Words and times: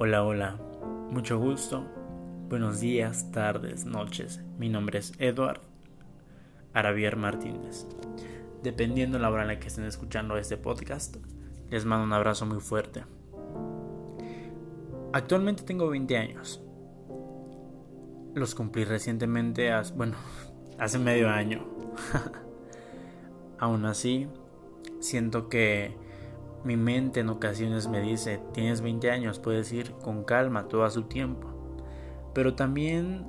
Hola, 0.00 0.22
hola, 0.22 0.56
mucho 1.10 1.40
gusto. 1.40 1.84
Buenos 2.48 2.78
días, 2.78 3.32
tardes, 3.32 3.84
noches. 3.84 4.40
Mi 4.56 4.68
nombre 4.68 5.00
es 5.00 5.12
Edward 5.18 5.60
Aravier 6.72 7.16
Martínez. 7.16 7.84
Dependiendo 8.62 9.18
la 9.18 9.28
hora 9.28 9.42
en 9.42 9.48
la 9.48 9.58
que 9.58 9.66
estén 9.66 9.86
escuchando 9.86 10.36
este 10.36 10.56
podcast, 10.56 11.16
les 11.68 11.84
mando 11.84 12.04
un 12.04 12.12
abrazo 12.12 12.46
muy 12.46 12.60
fuerte. 12.60 13.02
Actualmente 15.12 15.64
tengo 15.64 15.88
20 15.88 16.16
años. 16.16 16.62
Los 18.34 18.54
cumplí 18.54 18.84
recientemente, 18.84 19.72
bueno, 19.96 20.14
hace 20.78 21.00
medio 21.00 21.28
año. 21.28 21.66
Aún 23.58 23.84
así, 23.84 24.28
siento 25.00 25.48
que 25.48 25.96
mi 26.68 26.76
mente 26.76 27.20
en 27.20 27.30
ocasiones 27.30 27.88
me 27.88 28.02
dice, 28.02 28.42
tienes 28.52 28.82
20 28.82 29.10
años, 29.10 29.38
puedes 29.38 29.72
ir 29.72 29.92
con 30.02 30.22
calma, 30.22 30.68
todo 30.68 30.84
a 30.84 30.90
su 30.90 31.04
tiempo. 31.04 31.48
Pero 32.34 32.56
también 32.56 33.26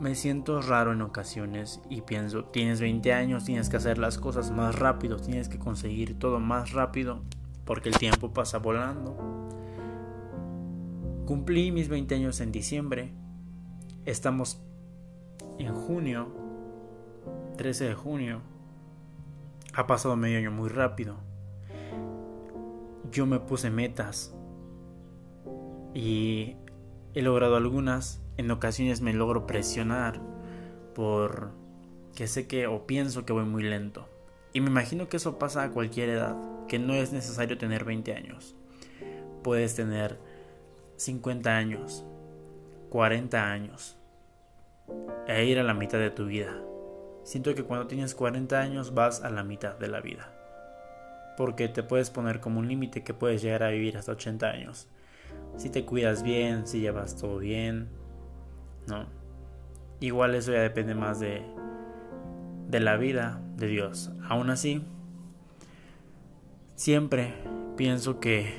me 0.00 0.16
siento 0.16 0.60
raro 0.60 0.92
en 0.92 1.00
ocasiones 1.02 1.80
y 1.88 2.00
pienso, 2.00 2.46
tienes 2.46 2.80
20 2.80 3.12
años, 3.12 3.44
tienes 3.44 3.68
que 3.68 3.76
hacer 3.76 3.98
las 3.98 4.18
cosas 4.18 4.50
más 4.50 4.76
rápido, 4.76 5.18
tienes 5.18 5.48
que 5.48 5.60
conseguir 5.60 6.18
todo 6.18 6.40
más 6.40 6.72
rápido, 6.72 7.22
porque 7.64 7.90
el 7.90 7.96
tiempo 7.96 8.32
pasa 8.32 8.58
volando. 8.58 9.16
Cumplí 11.26 11.70
mis 11.70 11.88
20 11.88 12.16
años 12.16 12.40
en 12.40 12.50
diciembre, 12.50 13.12
estamos 14.04 14.60
en 15.60 15.72
junio, 15.72 16.26
13 17.56 17.84
de 17.84 17.94
junio, 17.94 18.40
ha 19.74 19.86
pasado 19.86 20.16
medio 20.16 20.38
año 20.38 20.50
muy 20.50 20.68
rápido 20.68 21.27
yo 23.10 23.26
me 23.26 23.40
puse 23.40 23.70
metas 23.70 24.34
y 25.94 26.56
he 27.14 27.22
logrado 27.22 27.56
algunas. 27.56 28.20
En 28.36 28.50
ocasiones 28.50 29.00
me 29.00 29.12
logro 29.12 29.46
presionar 29.46 30.20
por 30.94 31.52
que 32.14 32.26
sé 32.26 32.46
que 32.46 32.66
o 32.66 32.86
pienso 32.86 33.24
que 33.24 33.32
voy 33.32 33.44
muy 33.44 33.62
lento. 33.62 34.08
Y 34.52 34.60
me 34.60 34.70
imagino 34.70 35.08
que 35.08 35.16
eso 35.16 35.38
pasa 35.38 35.62
a 35.62 35.70
cualquier 35.70 36.08
edad, 36.08 36.36
que 36.68 36.78
no 36.78 36.94
es 36.94 37.12
necesario 37.12 37.58
tener 37.58 37.84
20 37.84 38.14
años. 38.14 38.54
Puedes 39.42 39.74
tener 39.74 40.18
50 40.96 41.56
años, 41.56 42.04
40 42.90 43.50
años 43.50 43.96
e 45.26 45.44
ir 45.44 45.58
a 45.58 45.64
la 45.64 45.74
mitad 45.74 45.98
de 45.98 46.10
tu 46.10 46.26
vida. 46.26 46.56
Siento 47.24 47.54
que 47.54 47.64
cuando 47.64 47.86
tienes 47.86 48.14
40 48.14 48.58
años 48.58 48.94
vas 48.94 49.22
a 49.22 49.30
la 49.30 49.44
mitad 49.44 49.76
de 49.78 49.88
la 49.88 50.00
vida 50.00 50.37
porque 51.38 51.68
te 51.68 51.84
puedes 51.84 52.10
poner 52.10 52.40
como 52.40 52.58
un 52.58 52.66
límite 52.66 53.04
que 53.04 53.14
puedes 53.14 53.42
llegar 53.42 53.62
a 53.62 53.68
vivir 53.68 53.96
hasta 53.96 54.10
80 54.10 54.50
años. 54.50 54.88
Si 55.56 55.70
te 55.70 55.84
cuidas 55.84 56.24
bien, 56.24 56.66
si 56.66 56.80
llevas 56.80 57.16
todo 57.16 57.38
bien, 57.38 57.86
¿no? 58.88 59.06
Igual 60.00 60.34
eso 60.34 60.50
ya 60.50 60.58
depende 60.58 60.96
más 60.96 61.20
de, 61.20 61.42
de 62.66 62.80
la 62.80 62.96
vida 62.96 63.40
de 63.56 63.68
Dios. 63.68 64.10
Aún 64.28 64.50
así, 64.50 64.82
siempre 66.74 67.34
pienso 67.76 68.18
que 68.18 68.52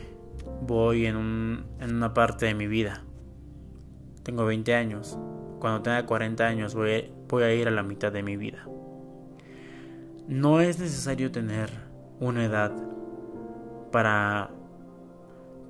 voy 0.61 1.05
en, 1.05 1.17
un, 1.17 1.65
en 1.81 1.93
una 1.93 2.13
parte 2.13 2.45
de 2.45 2.53
mi 2.53 2.67
vida. 2.67 3.03
Tengo 4.23 4.45
20 4.45 4.73
años. 4.73 5.19
Cuando 5.59 5.81
tenga 5.81 6.05
40 6.05 6.47
años 6.47 6.75
voy, 6.75 7.11
voy 7.27 7.43
a 7.43 7.53
ir 7.53 7.67
a 7.67 7.71
la 7.71 7.83
mitad 7.83 8.13
de 8.13 8.23
mi 8.23 8.37
vida. 8.37 8.65
No 10.29 10.61
es 10.61 10.79
necesario 10.79 11.29
tener 11.29 11.88
una 12.19 12.45
edad 12.45 12.71
para 13.91 14.51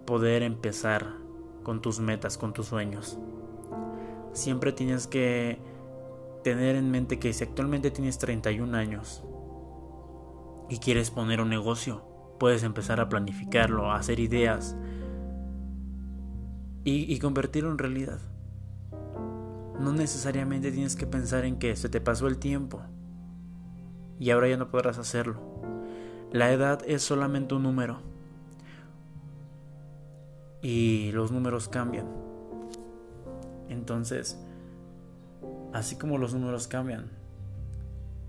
poder 0.05 0.43
empezar 0.43 1.13
con 1.63 1.81
tus 1.81 1.99
metas, 1.99 2.37
con 2.37 2.53
tus 2.53 2.67
sueños. 2.67 3.19
Siempre 4.33 4.71
tienes 4.71 5.07
que 5.07 5.59
tener 6.43 6.75
en 6.75 6.89
mente 6.89 7.19
que 7.19 7.33
si 7.33 7.43
actualmente 7.43 7.91
tienes 7.91 8.17
31 8.17 8.75
años 8.75 9.23
y 10.69 10.79
quieres 10.79 11.11
poner 11.11 11.41
un 11.41 11.49
negocio, 11.49 12.03
puedes 12.39 12.63
empezar 12.63 12.99
a 12.99 13.09
planificarlo, 13.09 13.91
a 13.91 13.97
hacer 13.97 14.19
ideas 14.19 14.75
y, 16.83 17.13
y 17.13 17.19
convertirlo 17.19 17.71
en 17.71 17.77
realidad. 17.77 18.19
No 19.79 19.93
necesariamente 19.93 20.71
tienes 20.71 20.95
que 20.95 21.07
pensar 21.07 21.45
en 21.45 21.57
que 21.57 21.75
se 21.75 21.89
te 21.89 22.01
pasó 22.01 22.27
el 22.27 22.37
tiempo 22.37 22.81
y 24.19 24.31
ahora 24.31 24.49
ya 24.49 24.57
no 24.57 24.69
podrás 24.69 24.97
hacerlo. 24.97 25.68
La 26.31 26.51
edad 26.51 26.83
es 26.85 27.01
solamente 27.01 27.55
un 27.55 27.63
número. 27.63 28.01
Y 30.61 31.11
los 31.11 31.31
números 31.31 31.67
cambian. 31.69 32.05
Entonces, 33.67 34.39
así 35.73 35.95
como 35.95 36.19
los 36.19 36.35
números 36.35 36.67
cambian, 36.67 37.09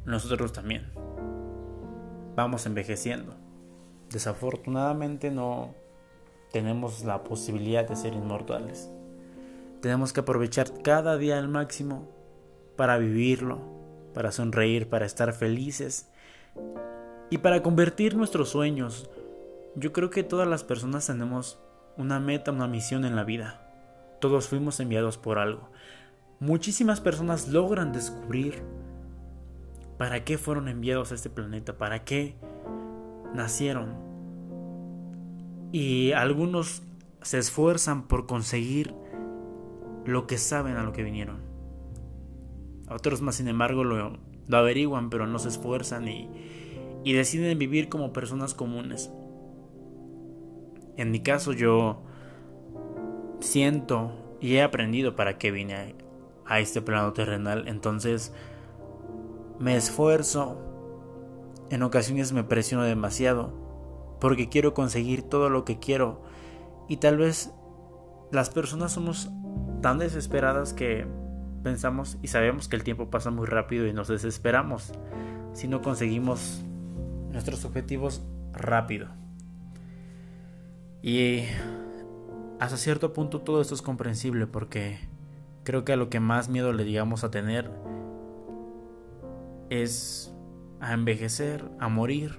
nosotros 0.06 0.53
también. 0.55 0.91
Vamos 2.37 2.65
envejeciendo. 2.65 3.34
Desafortunadamente 4.09 5.31
no 5.31 5.75
tenemos 6.53 7.05
la 7.05 7.22
posibilidad 7.22 7.87
de 7.87 7.97
ser 7.97 8.15
inmortales. 8.15 8.91
Tenemos 9.83 10.15
que 10.15 10.21
aprovechar 10.21 10.83
cada 10.83 11.19
día 11.19 11.39
al 11.39 11.49
máximo 11.49 12.09
para 12.77 12.97
vivirlo, 12.97 13.60
para 14.15 14.33
sonreír, 14.33 14.89
para 14.89 15.05
estar 15.05 15.34
felices 15.34 16.09
y 17.31 17.39
para 17.39 17.63
convertir 17.63 18.17
nuestros 18.17 18.49
sueños, 18.49 19.09
yo 19.77 19.93
creo 19.93 20.11
que 20.11 20.25
todas 20.25 20.49
las 20.49 20.65
personas 20.65 21.07
tenemos 21.07 21.61
una 21.97 22.19
meta, 22.19 22.51
una 22.51 22.67
misión 22.67 23.05
en 23.05 23.15
la 23.15 23.23
vida. 23.23 23.67
Todos 24.21 24.49
fuimos 24.49 24.81
enviados 24.81 25.17
por 25.17 25.39
algo. 25.39 25.71
Muchísimas 26.41 27.01
personas 27.01 27.49
logran 27.49 27.93
descubrir 27.93 28.63
para 29.97 30.25
qué 30.25 30.39
fueron 30.39 30.67
enviados 30.69 31.13
a 31.13 31.15
este 31.15 31.31
planeta, 31.31 31.79
para 31.79 32.05
qué 32.05 32.35
nacieron. 33.33 33.95
Y 35.71 36.11
algunos 36.13 36.83
se 37.23 37.39
esfuerzan 37.39 38.09
por 38.09 38.27
conseguir 38.27 38.93
lo 40.05 40.27
que 40.27 40.37
saben 40.37 40.77
a 40.77 40.83
lo 40.83 40.93
que 40.93 41.05
vinieron. 41.05 41.43
Otros 42.89 43.21
más, 43.21 43.37
sin 43.37 43.47
embargo, 43.47 43.85
lo, 43.85 44.19
lo 44.49 44.57
averiguan, 44.57 45.11
pero 45.11 45.29
no 45.29 45.39
se 45.39 45.49
esfuerzan 45.49 46.09
y, 46.09 46.29
y 47.05 47.12
deciden 47.12 47.59
vivir 47.59 47.88
como 47.88 48.12
personas 48.12 48.55
comunes. 48.55 49.11
En 50.97 51.11
mi 51.11 51.21
caso 51.21 51.53
yo 51.53 52.03
siento 53.41 54.12
y 54.41 54.56
he 54.56 54.62
aprendido 54.62 55.16
para 55.16 55.39
qué 55.39 55.50
vine 55.50 55.94
a, 56.47 56.60
este 56.60 56.83
plano 56.83 57.12
terrenal, 57.12 57.69
entonces 57.69 58.33
me 59.59 59.77
esfuerzo, 59.77 60.59
en 61.71 61.83
ocasiones 61.83 62.33
me 62.33 62.43
presiono 62.43 62.83
demasiado, 62.83 63.55
porque 64.21 64.49
quiero 64.49 64.75
conseguir 64.75 65.22
todo 65.22 65.49
lo 65.49 65.65
que 65.65 65.78
quiero. 65.78 66.22
Y 66.89 66.97
tal 66.97 67.19
vez 67.19 67.53
las 68.33 68.50
personas 68.50 68.93
somos 68.93 69.31
tan 69.81 69.99
desesperadas 69.99 70.72
que 70.72 71.06
pensamos 71.62 72.19
y 72.21 72.28
sabemos 72.28 72.69
que 72.69 72.77
el 72.77 72.84
tiempo 72.84 73.10
pasa 73.10 73.31
muy 73.31 73.47
rápido 73.47 73.87
y 73.87 73.93
nos 73.93 74.09
desesperamos 74.09 74.93
si 75.53 75.69
no 75.69 75.83
conseguimos 75.83 76.65
nuestros 77.33 77.65
objetivos 77.65 78.23
rápido. 78.53 79.09
Y 81.03 81.45
hasta 82.59 82.77
cierto 82.77 83.13
punto 83.13 83.41
todo 83.41 83.61
esto 83.61 83.75
es 83.75 83.83
comprensible 83.83 84.47
porque 84.47 84.99
creo 85.65 85.85
que 85.85 85.95
a 85.95 85.97
lo 85.97 86.11
que 86.11 86.21
más 86.21 86.49
miedo 86.49 86.73
le 86.73 86.85
digamos 86.85 87.25
a 87.25 87.31
tener 87.31 87.71
es 89.71 90.35
a 90.81 90.93
envejecer, 90.93 91.65
a 91.79 91.89
morir, 91.89 92.39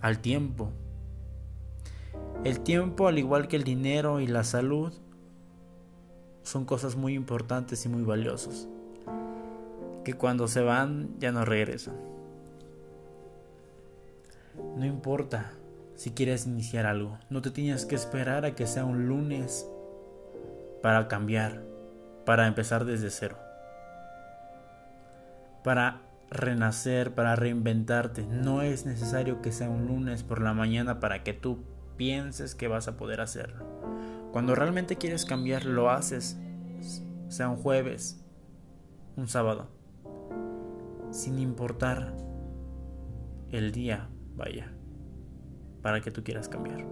al 0.00 0.20
tiempo. 0.20 0.70
El 2.44 2.60
tiempo, 2.60 3.08
al 3.08 3.18
igual 3.18 3.48
que 3.48 3.56
el 3.56 3.64
dinero 3.64 4.20
y 4.20 4.26
la 4.26 4.44
salud, 4.44 4.92
son 6.42 6.64
cosas 6.64 6.96
muy 6.96 7.14
importantes 7.14 7.84
y 7.86 7.88
muy 7.88 8.02
valiosas, 8.02 8.68
que 10.04 10.14
cuando 10.14 10.48
se 10.48 10.60
van 10.60 11.18
ya 11.18 11.30
no 11.32 11.44
regresan. 11.44 11.94
No 14.76 14.84
importa 14.84 15.52
si 15.94 16.12
quieres 16.12 16.46
iniciar 16.46 16.86
algo, 16.86 17.18
no 17.30 17.42
te 17.42 17.50
tienes 17.50 17.86
que 17.86 17.94
esperar 17.94 18.44
a 18.44 18.54
que 18.54 18.66
sea 18.66 18.84
un 18.84 19.06
lunes 19.06 19.68
para 20.82 21.08
cambiar, 21.08 21.62
para 22.26 22.46
empezar 22.46 22.84
desde 22.84 23.10
cero, 23.10 23.36
para 25.62 26.02
renacer, 26.30 27.14
para 27.14 27.36
reinventarte. 27.36 28.26
No 28.26 28.62
es 28.62 28.86
necesario 28.86 29.42
que 29.42 29.52
sea 29.52 29.70
un 29.70 29.86
lunes 29.86 30.22
por 30.22 30.40
la 30.40 30.54
mañana 30.54 30.98
para 30.98 31.22
que 31.22 31.34
tú 31.34 31.64
pienses 31.96 32.54
que 32.54 32.68
vas 32.68 32.88
a 32.88 32.96
poder 32.96 33.20
hacerlo. 33.20 33.64
Cuando 34.32 34.54
realmente 34.54 34.96
quieres 34.96 35.24
cambiar, 35.24 35.66
lo 35.66 35.90
haces, 35.90 36.38
sea 37.28 37.48
un 37.48 37.56
jueves, 37.56 38.24
un 39.16 39.28
sábado, 39.28 39.68
sin 41.10 41.38
importar 41.38 42.16
el 43.50 43.72
día 43.72 44.08
vaya, 44.36 44.72
para 45.82 46.00
que 46.00 46.10
tú 46.10 46.22
quieras 46.22 46.48
cambiar. 46.48 46.86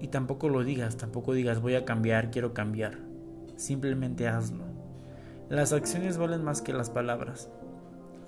Y 0.00 0.08
tampoco 0.08 0.48
lo 0.48 0.64
digas, 0.64 0.96
tampoco 0.96 1.34
digas 1.34 1.60
voy 1.60 1.74
a 1.74 1.84
cambiar, 1.84 2.30
quiero 2.30 2.54
cambiar. 2.54 2.98
Simplemente 3.56 4.28
hazlo. 4.28 4.64
Las 5.50 5.72
acciones 5.72 6.16
valen 6.16 6.42
más 6.42 6.62
que 6.62 6.72
las 6.72 6.88
palabras. 6.88 7.50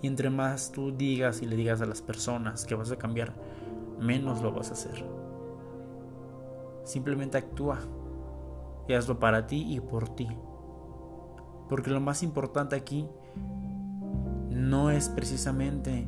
Y 0.03 0.09
entre 0.09 0.29
más 0.29 0.73
tú 0.73 0.95
digas 0.95 1.41
y 1.41 1.47
le 1.47 1.57
digas 1.57 1.81
a 1.81 1.87
las 1.87 2.03
personas 2.03 2.67
que 2.67 2.75
vas 2.75 2.91
a 2.91 2.97
cambiar, 2.97 3.33
menos 3.99 4.43
lo 4.43 4.53
vas 4.53 4.71
a 4.71 4.73
hacer. 4.73 5.05
Simplemente 6.85 7.39
actúa 7.39 7.79
y 8.89 8.95
hazlo 8.95 9.19
para 9.19 9.47
ti 9.47 9.65
y 9.75 9.81
por 9.81 10.15
ti. 10.15 10.29
Porque 11.69 11.91
lo 11.91 12.01
más 12.01 12.23
importante 12.23 12.77
aquí 12.77 13.09
no 14.51 14.91
es 14.91 15.09
precisamente 15.09 16.07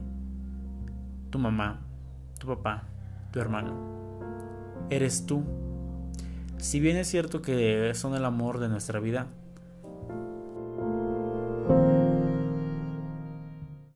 tu 1.34 1.40
mamá, 1.40 1.80
tu 2.38 2.46
papá, 2.46 2.84
tu 3.32 3.40
hermano. 3.40 3.74
Eres 4.88 5.26
tú. 5.26 5.42
Si 6.58 6.78
bien 6.78 6.96
es 6.96 7.08
cierto 7.08 7.42
que 7.42 7.90
son 7.94 8.14
el 8.14 8.24
amor 8.24 8.60
de 8.60 8.68
nuestra 8.68 9.00
vida, 9.00 9.26